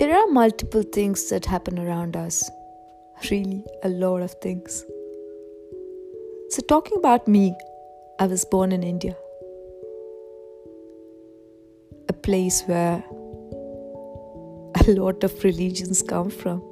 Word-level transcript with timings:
There 0.00 0.16
are 0.16 0.28
multiple 0.28 0.82
things 0.82 1.28
that 1.28 1.44
happen 1.44 1.78
around 1.78 2.16
us. 2.16 2.50
Really, 3.30 3.66
a 3.82 3.90
lot 3.90 4.22
of 4.22 4.32
things. 4.40 4.82
So, 6.48 6.62
talking 6.66 6.96
about 6.96 7.28
me, 7.28 7.54
I 8.18 8.26
was 8.26 8.46
born 8.46 8.72
in 8.72 8.82
India, 8.82 9.14
a 12.08 12.14
place 12.14 12.62
where 12.62 13.04
a 14.80 14.90
lot 14.92 15.22
of 15.22 15.44
religions 15.44 16.00
come 16.00 16.30
from. 16.30 16.62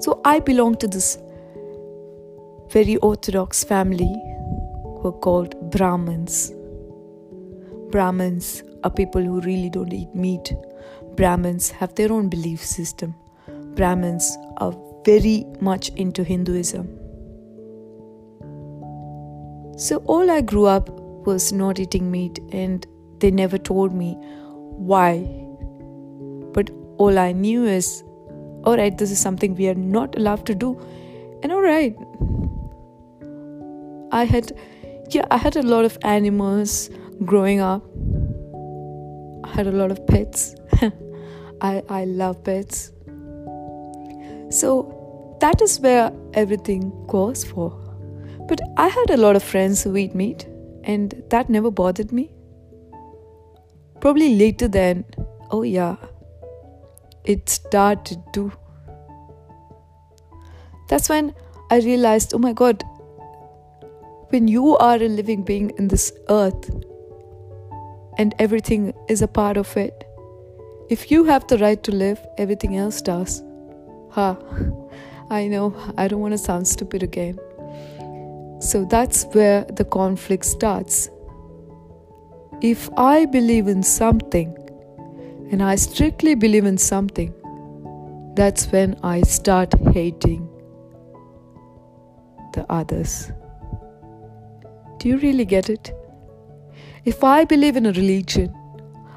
So, 0.00 0.20
I 0.24 0.40
belong 0.40 0.78
to 0.78 0.88
this 0.88 1.18
very 2.70 2.96
orthodox 2.96 3.62
family 3.62 4.12
who 4.82 5.02
are 5.04 5.20
called 5.20 5.54
Brahmins. 5.70 6.52
Brahmins 7.92 8.64
are 8.82 8.90
people 8.90 9.22
who 9.22 9.40
really 9.42 9.70
don't 9.70 9.92
eat 9.92 10.12
meat. 10.16 10.52
Brahmins 11.16 11.70
have 11.70 11.94
their 11.94 12.12
own 12.12 12.28
belief 12.28 12.64
system. 12.64 13.14
Brahmins 13.74 14.36
are 14.58 14.74
very 15.04 15.44
much 15.60 15.88
into 15.90 16.22
Hinduism. 16.24 16.86
So, 19.78 19.98
all 20.06 20.30
I 20.30 20.40
grew 20.40 20.66
up 20.66 20.88
was 21.26 21.52
not 21.52 21.78
eating 21.78 22.10
meat, 22.10 22.38
and 22.52 22.86
they 23.20 23.30
never 23.30 23.58
told 23.58 23.94
me 23.94 24.14
why. 24.92 25.18
But 26.52 26.70
all 26.98 27.18
I 27.18 27.32
knew 27.32 27.64
is, 27.64 28.02
alright, 28.64 28.96
this 28.98 29.10
is 29.10 29.18
something 29.18 29.54
we 29.54 29.68
are 29.68 29.74
not 29.74 30.16
allowed 30.16 30.46
to 30.46 30.54
do, 30.54 30.78
and 31.42 31.52
alright. 31.52 31.96
I 34.12 34.24
had, 34.24 34.52
yeah, 35.10 35.26
I 35.30 35.36
had 35.36 35.56
a 35.56 35.62
lot 35.62 35.84
of 35.84 35.98
animals 36.02 36.90
growing 37.24 37.60
up. 37.60 37.82
I 39.44 39.48
had 39.50 39.66
a 39.66 39.72
lot 39.72 39.90
of 39.90 40.06
pets. 40.06 40.54
I, 41.60 41.82
I 41.88 42.04
love 42.04 42.42
pets. 42.44 42.92
So 44.50 45.36
that 45.40 45.60
is 45.60 45.80
where 45.80 46.12
everything 46.34 46.92
goes 47.06 47.44
for. 47.44 47.70
But 48.48 48.60
I 48.76 48.88
had 48.88 49.10
a 49.10 49.16
lot 49.16 49.36
of 49.36 49.42
friends 49.42 49.82
who 49.82 49.96
eat 49.96 50.14
meat, 50.14 50.46
and 50.84 51.22
that 51.30 51.50
never 51.50 51.70
bothered 51.70 52.12
me. 52.12 52.30
Probably 54.00 54.36
later 54.36 54.68
then, 54.68 55.04
oh 55.50 55.62
yeah, 55.62 55.96
it 57.24 57.48
started 57.48 58.22
to. 58.34 58.52
That's 60.88 61.08
when 61.08 61.34
I 61.70 61.80
realized, 61.80 62.32
oh 62.34 62.38
my 62.38 62.52
god, 62.52 62.84
when 64.28 64.46
you 64.46 64.76
are 64.76 64.96
a 64.96 65.08
living 65.08 65.42
being 65.42 65.70
in 65.78 65.88
this 65.88 66.12
earth 66.28 66.70
and 68.18 68.34
everything 68.38 68.94
is 69.08 69.22
a 69.22 69.28
part 69.28 69.56
of 69.56 69.76
it, 69.76 70.05
if 70.88 71.10
you 71.10 71.24
have 71.24 71.46
the 71.48 71.58
right 71.58 71.82
to 71.82 71.92
live, 71.92 72.24
everything 72.38 72.76
else 72.76 73.02
does. 73.02 73.42
Ha, 74.10 74.36
I 75.30 75.48
know, 75.48 75.74
I 75.96 76.08
don't 76.08 76.20
want 76.20 76.32
to 76.32 76.38
sound 76.38 76.68
stupid 76.68 77.02
again. 77.02 77.38
So 78.60 78.84
that's 78.84 79.24
where 79.32 79.64
the 79.64 79.84
conflict 79.84 80.44
starts. 80.44 81.10
If 82.62 82.88
I 82.96 83.26
believe 83.26 83.68
in 83.68 83.82
something, 83.82 84.56
and 85.50 85.62
I 85.62 85.76
strictly 85.76 86.34
believe 86.34 86.64
in 86.64 86.78
something, 86.78 87.32
that's 88.34 88.66
when 88.72 88.98
I 89.02 89.22
start 89.22 89.74
hating 89.92 90.48
the 92.54 92.64
others. 92.70 93.30
Do 94.98 95.08
you 95.08 95.18
really 95.18 95.44
get 95.44 95.68
it? 95.68 95.92
If 97.04 97.22
I 97.22 97.44
believe 97.44 97.76
in 97.76 97.86
a 97.86 97.92
religion, 97.92 98.54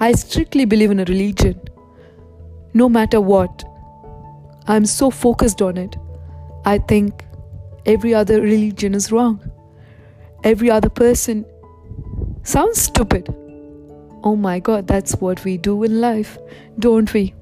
I 0.00 0.12
strictly 0.12 0.64
believe 0.64 0.90
in 0.90 1.00
a 1.00 1.04
religion. 1.04 1.60
No 2.74 2.88
matter 2.88 3.20
what, 3.20 3.64
I'm 4.66 4.86
so 4.86 5.10
focused 5.10 5.60
on 5.60 5.76
it. 5.76 5.96
I 6.64 6.78
think 6.78 7.24
every 7.86 8.14
other 8.14 8.40
religion 8.40 8.94
is 8.94 9.12
wrong. 9.12 9.40
Every 10.44 10.70
other 10.70 10.88
person 10.88 11.44
sounds 12.42 12.80
stupid. 12.80 13.34
Oh 14.24 14.36
my 14.36 14.60
god, 14.60 14.86
that's 14.86 15.14
what 15.16 15.44
we 15.44 15.56
do 15.58 15.82
in 15.82 16.00
life, 16.00 16.38
don't 16.78 17.12
we? 17.12 17.34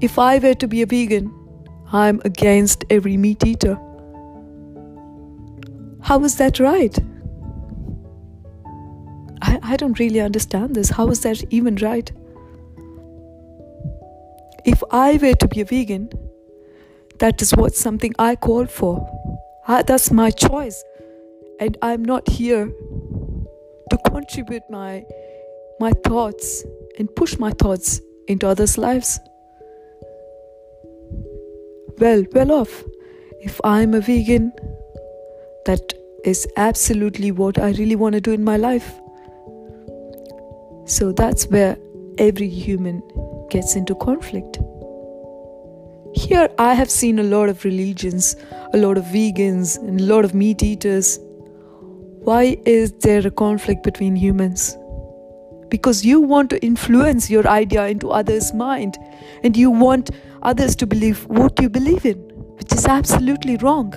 If 0.00 0.18
I 0.18 0.38
were 0.38 0.54
to 0.54 0.66
be 0.66 0.82
a 0.82 0.86
vegan, 0.86 1.32
I'm 1.92 2.20
against 2.24 2.84
every 2.90 3.16
meat 3.16 3.46
eater. 3.46 3.78
How 6.00 6.24
is 6.24 6.36
that 6.36 6.58
right? 6.58 6.98
I, 9.72 9.76
don't 9.76 9.98
really 9.98 10.20
understand 10.20 10.74
this. 10.74 10.90
How 10.90 11.08
is 11.08 11.20
that 11.20 11.42
even 11.50 11.76
right? 11.76 12.10
If 14.64 14.82
I 14.90 15.18
were 15.22 15.34
to 15.34 15.48
be 15.48 15.60
a 15.60 15.64
vegan, 15.64 16.10
that 17.18 17.40
is 17.40 17.54
what 17.54 17.74
something 17.74 18.14
I 18.18 18.36
called 18.36 18.70
for. 18.70 19.08
I, 19.66 19.82
that's 19.82 20.10
my 20.10 20.30
choice. 20.30 20.82
And 21.58 21.78
I'm 21.80 22.04
not 22.04 22.28
here 22.28 22.66
to 23.90 23.98
contribute 24.10 24.62
my 24.70 25.04
my 25.80 25.92
thoughts 26.04 26.64
and 26.98 27.14
push 27.16 27.38
my 27.38 27.50
thoughts 27.52 28.00
into 28.28 28.46
others' 28.46 28.76
lives. 28.76 29.18
Well, 31.98 32.24
well 32.32 32.52
off. 32.52 32.84
If 33.40 33.60
I'm 33.64 33.94
a 33.94 34.00
vegan, 34.00 34.52
that 35.66 35.94
is 36.24 36.46
absolutely 36.56 37.32
what 37.32 37.58
I 37.58 37.70
really 37.70 37.96
want 37.96 38.14
to 38.14 38.20
do 38.20 38.32
in 38.32 38.44
my 38.44 38.56
life. 38.56 38.98
So 40.84 41.12
that's 41.12 41.46
where 41.46 41.76
every 42.18 42.48
human 42.48 43.02
gets 43.50 43.76
into 43.76 43.94
conflict. 43.94 44.58
Here, 46.14 46.48
I 46.58 46.74
have 46.74 46.90
seen 46.90 47.18
a 47.18 47.22
lot 47.22 47.48
of 47.48 47.64
religions, 47.64 48.36
a 48.74 48.76
lot 48.76 48.98
of 48.98 49.04
vegans, 49.04 49.78
and 49.78 50.00
a 50.00 50.04
lot 50.04 50.24
of 50.24 50.34
meat 50.34 50.62
eaters. 50.62 51.18
Why 52.24 52.58
is 52.66 52.92
there 53.00 53.26
a 53.26 53.30
conflict 53.30 53.82
between 53.82 54.16
humans? 54.16 54.76
Because 55.68 56.04
you 56.04 56.20
want 56.20 56.50
to 56.50 56.62
influence 56.62 57.30
your 57.30 57.46
idea 57.48 57.86
into 57.86 58.10
others' 58.10 58.52
mind 58.52 58.98
and 59.42 59.56
you 59.56 59.70
want 59.70 60.10
others 60.42 60.76
to 60.76 60.86
believe 60.86 61.24
what 61.26 61.60
you 61.62 61.70
believe 61.70 62.04
in, 62.04 62.18
which 62.56 62.72
is 62.72 62.86
absolutely 62.86 63.56
wrong. 63.56 63.94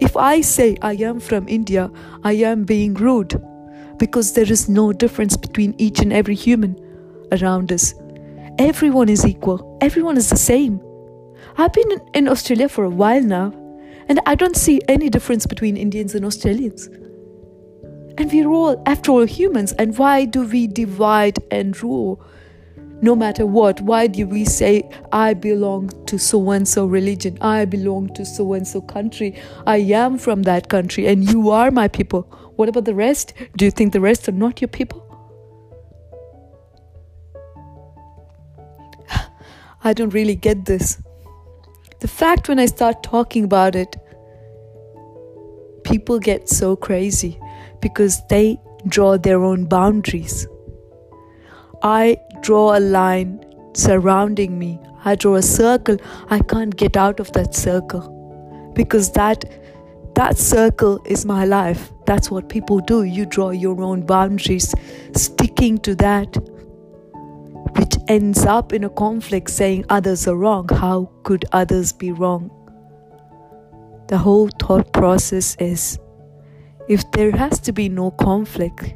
If 0.00 0.16
I 0.16 0.40
say 0.42 0.76
I 0.82 0.94
am 0.94 1.18
from 1.20 1.48
India, 1.48 1.90
I 2.24 2.32
am 2.32 2.64
being 2.64 2.94
rude 2.94 3.40
because 4.02 4.32
there 4.32 4.50
is 4.50 4.68
no 4.68 4.92
difference 4.92 5.36
between 5.36 5.76
each 5.78 6.00
and 6.00 6.12
every 6.12 6.34
human 6.34 6.74
around 7.30 7.70
us. 7.70 7.94
Everyone 8.58 9.08
is 9.08 9.24
equal, 9.24 9.78
everyone 9.80 10.16
is 10.16 10.28
the 10.28 10.36
same. 10.36 10.80
I've 11.56 11.72
been 11.72 12.00
in 12.12 12.26
Australia 12.26 12.68
for 12.68 12.82
a 12.82 12.90
while 12.90 13.22
now, 13.22 13.52
and 14.08 14.18
I 14.26 14.34
don't 14.34 14.56
see 14.56 14.80
any 14.88 15.08
difference 15.08 15.46
between 15.46 15.76
Indians 15.76 16.16
and 16.16 16.24
Australians. 16.24 16.88
And 18.18 18.32
we're 18.32 18.48
all, 18.48 18.82
after 18.86 19.12
all, 19.12 19.24
humans, 19.24 19.70
and 19.74 19.96
why 19.96 20.24
do 20.24 20.46
we 20.48 20.66
divide 20.66 21.38
and 21.52 21.80
rule? 21.80 22.20
no 23.02 23.16
matter 23.16 23.44
what. 23.44 23.80
Why 23.80 24.06
do 24.06 24.26
we 24.28 24.44
say, 24.44 24.88
I 25.10 25.34
belong 25.34 25.90
to 26.06 26.18
so 26.18 26.50
and 26.52 26.66
so 26.66 26.86
religion, 26.86 27.36
I 27.40 27.64
belong 27.64 28.14
to 28.14 28.24
so 28.24 28.52
and 28.52 28.66
so 28.66 28.80
country, 28.80 29.34
I 29.66 29.78
am 29.78 30.18
from 30.18 30.44
that 30.44 30.68
country, 30.68 31.08
and 31.08 31.28
you 31.28 31.50
are 31.50 31.72
my 31.72 31.88
people? 31.88 32.28
What 32.56 32.68
about 32.68 32.84
the 32.84 32.94
rest? 32.94 33.32
Do 33.56 33.64
you 33.64 33.70
think 33.70 33.92
the 33.92 34.00
rest 34.00 34.28
are 34.28 34.32
not 34.32 34.60
your 34.60 34.68
people? 34.68 35.00
I 39.84 39.92
don't 39.92 40.10
really 40.10 40.36
get 40.36 40.64
this. 40.66 41.00
The 42.00 42.08
fact 42.08 42.48
when 42.48 42.58
I 42.58 42.66
start 42.66 43.02
talking 43.02 43.44
about 43.44 43.76
it, 43.76 43.96
people 45.84 46.18
get 46.18 46.48
so 46.48 46.76
crazy 46.76 47.38
because 47.80 48.20
they 48.28 48.58
draw 48.88 49.16
their 49.16 49.42
own 49.42 49.66
boundaries. 49.66 50.46
I 51.82 52.16
draw 52.42 52.76
a 52.76 52.80
line 52.80 53.44
surrounding 53.74 54.58
me. 54.58 54.78
I 55.04 55.14
draw 55.14 55.36
a 55.36 55.42
circle. 55.42 55.96
I 56.28 56.38
can't 56.40 56.76
get 56.76 56.96
out 56.96 57.20
of 57.20 57.32
that 57.32 57.54
circle 57.54 58.72
because 58.74 59.12
that 59.12 59.44
that 60.14 60.36
circle 60.36 61.00
is 61.06 61.24
my 61.24 61.44
life. 61.44 61.90
That's 62.06 62.30
what 62.30 62.48
people 62.48 62.80
do. 62.80 63.04
You 63.04 63.24
draw 63.24 63.50
your 63.50 63.82
own 63.82 64.04
boundaries, 64.04 64.74
sticking 65.14 65.78
to 65.78 65.94
that, 65.96 66.36
which 67.76 67.96
ends 68.08 68.44
up 68.44 68.72
in 68.72 68.84
a 68.84 68.90
conflict 68.90 69.50
saying 69.50 69.86
others 69.88 70.28
are 70.28 70.36
wrong. 70.36 70.68
How 70.68 71.10
could 71.22 71.44
others 71.52 71.92
be 71.92 72.12
wrong? 72.12 72.50
The 74.08 74.18
whole 74.18 74.50
thought 74.60 74.92
process 74.92 75.56
is 75.56 75.98
if 76.88 77.10
there 77.12 77.30
has 77.30 77.58
to 77.60 77.72
be 77.72 77.88
no 77.88 78.10
conflict, 78.10 78.94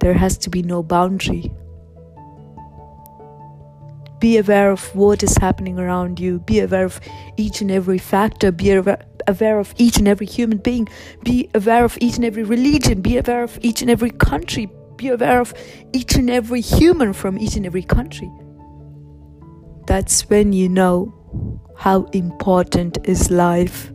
there 0.00 0.14
has 0.14 0.36
to 0.38 0.50
be 0.50 0.62
no 0.62 0.82
boundary 0.82 1.52
be 4.24 4.38
aware 4.38 4.70
of 4.70 4.94
what 4.96 5.22
is 5.22 5.36
happening 5.36 5.78
around 5.78 6.18
you 6.18 6.38
be 6.38 6.60
aware 6.60 6.86
of 6.86 6.98
each 7.36 7.60
and 7.60 7.70
every 7.70 7.98
factor 7.98 8.50
be 8.50 8.70
aware 9.26 9.58
of 9.58 9.74
each 9.76 9.96
and 9.96 10.08
every 10.08 10.26
human 10.26 10.58
being 10.58 10.88
be 11.22 11.48
aware 11.54 11.84
of 11.84 11.96
each 12.00 12.16
and 12.16 12.24
every 12.24 12.42
religion 12.42 13.00
be 13.00 13.16
aware 13.16 13.42
of 13.42 13.58
each 13.62 13.82
and 13.82 13.90
every 13.90 14.10
country 14.10 14.68
be 14.96 15.08
aware 15.08 15.40
of 15.40 15.52
each 15.92 16.14
and 16.14 16.30
every 16.30 16.60
human 16.60 17.12
from 17.12 17.38
each 17.38 17.56
and 17.56 17.66
every 17.66 17.82
country 17.82 18.30
that's 19.86 20.28
when 20.30 20.52
you 20.52 20.68
know 20.68 21.12
how 21.76 22.04
important 22.12 22.98
is 23.04 23.30
life. 23.30 23.93